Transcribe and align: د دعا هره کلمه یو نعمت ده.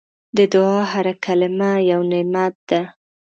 د 0.37 0.39
دعا 0.53 0.79
هره 0.91 1.13
کلمه 1.25 1.71
یو 1.91 2.01
نعمت 2.11 2.55
ده. 2.69 2.81